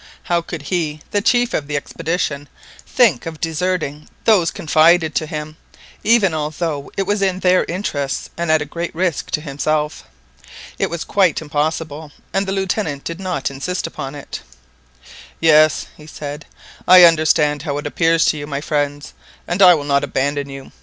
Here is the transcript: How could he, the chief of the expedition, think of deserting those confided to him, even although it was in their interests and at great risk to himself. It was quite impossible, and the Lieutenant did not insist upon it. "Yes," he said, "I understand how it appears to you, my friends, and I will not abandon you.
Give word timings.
How 0.23 0.41
could 0.41 0.63
he, 0.63 1.01
the 1.11 1.21
chief 1.21 1.53
of 1.53 1.67
the 1.67 1.75
expedition, 1.75 2.49
think 2.87 3.27
of 3.27 3.39
deserting 3.39 4.09
those 4.23 4.49
confided 4.49 5.13
to 5.13 5.27
him, 5.27 5.57
even 6.03 6.33
although 6.33 6.91
it 6.97 7.03
was 7.03 7.21
in 7.21 7.41
their 7.41 7.65
interests 7.65 8.31
and 8.35 8.51
at 8.51 8.67
great 8.71 8.95
risk 8.95 9.29
to 9.29 9.41
himself. 9.41 10.05
It 10.79 10.89
was 10.89 11.03
quite 11.03 11.39
impossible, 11.39 12.11
and 12.33 12.47
the 12.47 12.51
Lieutenant 12.51 13.03
did 13.03 13.19
not 13.19 13.51
insist 13.51 13.85
upon 13.85 14.15
it. 14.15 14.41
"Yes," 15.39 15.85
he 15.95 16.07
said, 16.07 16.47
"I 16.87 17.03
understand 17.03 17.61
how 17.61 17.77
it 17.77 17.85
appears 17.85 18.25
to 18.25 18.37
you, 18.37 18.47
my 18.47 18.59
friends, 18.59 19.13
and 19.47 19.61
I 19.61 19.75
will 19.75 19.83
not 19.83 20.03
abandon 20.03 20.49
you. 20.49 20.71